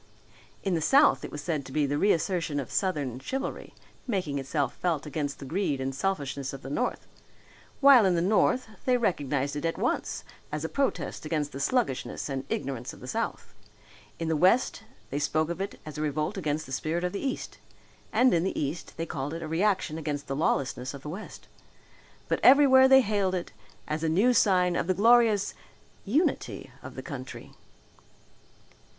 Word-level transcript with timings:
In 0.63 0.73
the 0.73 0.81
south 0.81 1.23
it 1.23 1.31
was 1.31 1.41
said 1.43 1.63
to 1.63 1.71
be 1.71 1.85
the 1.85 1.99
reassertion 1.99 2.59
of 2.59 2.71
southern 2.71 3.19
chivalry 3.19 3.75
making 4.07 4.39
itself 4.39 4.73
felt 4.77 5.05
against 5.05 5.37
the 5.37 5.45
greed 5.45 5.79
and 5.79 5.93
selfishness 5.93 6.53
of 6.53 6.63
the 6.63 6.71
north, 6.71 7.05
while 7.81 8.03
in 8.07 8.15
the 8.15 8.19
north 8.19 8.67
they 8.85 8.97
recognized 8.97 9.55
it 9.55 9.63
at 9.63 9.77
once 9.77 10.23
as 10.51 10.65
a 10.65 10.69
protest 10.69 11.23
against 11.23 11.51
the 11.51 11.59
sluggishness 11.59 12.29
and 12.29 12.45
ignorance 12.49 12.93
of 12.93 12.99
the 12.99 13.07
south. 13.07 13.53
In 14.17 14.27
the 14.27 14.35
west 14.35 14.81
they 15.11 15.19
spoke 15.19 15.51
of 15.51 15.61
it 15.61 15.79
as 15.85 15.99
a 15.99 16.01
revolt 16.01 16.35
against 16.35 16.65
the 16.65 16.71
spirit 16.71 17.03
of 17.03 17.13
the 17.13 17.23
east 17.23 17.59
and 18.11 18.33
in 18.33 18.43
the 18.43 18.59
east 18.59 18.97
they 18.97 19.05
called 19.05 19.35
it 19.35 19.43
a 19.43 19.47
reaction 19.47 19.99
against 19.99 20.25
the 20.25 20.35
lawlessness 20.35 20.95
of 20.95 21.03
the 21.03 21.09
west. 21.09 21.47
But 22.27 22.39
everywhere 22.41 22.87
they 22.87 23.01
hailed 23.01 23.35
it 23.35 23.51
as 23.87 24.03
a 24.03 24.09
new 24.09 24.33
sign 24.33 24.75
of 24.75 24.87
the 24.87 24.95
glorious 24.95 25.53
unity 26.05 26.71
of 26.81 26.95
the 26.95 27.03
country. 27.03 27.51